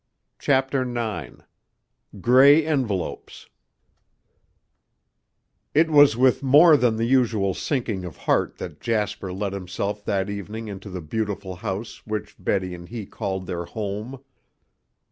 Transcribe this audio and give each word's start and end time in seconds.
CHAPTER 0.39 0.81
IX 0.81 1.43
GRAY 2.21 2.65
ENVELOPES 2.65 3.49
It 5.75 5.91
was 5.91 6.17
with 6.17 6.41
more 6.41 6.75
than 6.75 6.95
the 6.95 7.05
usual 7.05 7.53
sinking 7.53 8.03
of 8.03 8.17
heart 8.17 8.57
that 8.57 8.79
Jasper 8.81 9.31
let 9.31 9.53
himself 9.53 10.03
that 10.05 10.27
evening 10.27 10.67
into 10.67 10.89
the 10.89 11.01
beautiful 11.01 11.57
house 11.57 11.97
which 12.07 12.35
Betty 12.39 12.73
and 12.73 12.89
he 12.89 13.05
called 13.05 13.45
their 13.45 13.65
home. 13.65 14.17